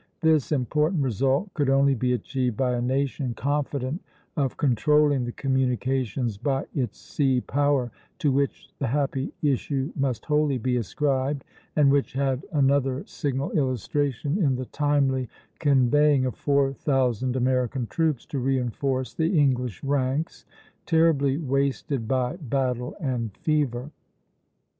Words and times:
This 0.21 0.51
important 0.51 1.03
result 1.03 1.53
could 1.53 1.69
only 1.69 1.93
be 1.93 2.13
achieved 2.13 2.57
by 2.57 2.73
a 2.73 2.81
nation 2.81 3.35
confident 3.35 4.01
of 4.35 4.57
controlling 4.57 5.25
the 5.25 5.31
communications 5.31 6.39
by 6.39 6.65
its 6.73 6.97
sea 6.99 7.39
power, 7.41 7.91
to 8.17 8.31
which 8.31 8.71
the 8.79 8.87
happy 8.87 9.31
issue 9.43 9.91
must 9.95 10.25
wholly 10.25 10.57
be 10.57 10.75
ascribed, 10.77 11.43
and 11.75 11.91
which 11.91 12.13
had 12.13 12.43
another 12.51 13.03
signal 13.05 13.51
illustration 13.51 14.41
in 14.41 14.55
the 14.55 14.65
timely 14.65 15.29
conveying 15.59 16.25
of 16.25 16.33
four 16.33 16.73
thousand 16.73 17.35
American 17.35 17.85
troops 17.85 18.25
to 18.25 18.39
reinforce 18.39 19.13
the 19.13 19.37
English 19.39 19.83
ranks, 19.83 20.45
terribly 20.87 21.37
wasted 21.37 22.07
by 22.07 22.37
battle 22.37 22.95
and 22.99 23.37
fever. 23.37 23.91